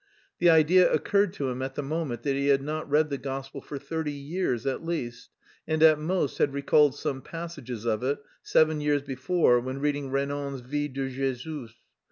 The 0.39 0.49
idea 0.49 0.91
occurred 0.91 1.31
to 1.33 1.49
him 1.51 1.61
at 1.61 1.75
the 1.75 1.83
moment 1.83 2.23
that 2.23 2.35
he 2.35 2.47
had 2.47 2.63
not 2.63 2.89
read 2.89 3.11
the 3.11 3.19
gospel 3.19 3.61
for 3.61 3.77
thirty 3.77 4.11
years 4.11 4.65
at 4.65 4.83
least, 4.83 5.29
and 5.67 5.83
at 5.83 5.99
most 5.99 6.39
had 6.39 6.53
recalled 6.55 6.95
some 6.95 7.21
passages 7.21 7.85
of 7.85 8.01
it, 8.01 8.17
seven 8.41 8.81
years 8.81 9.03
before, 9.03 9.59
when 9.59 9.77
reading 9.79 10.09
Renan's 10.09 10.61
"Vie 10.61 10.87
de 10.87 11.07
Jésus." 11.07 11.69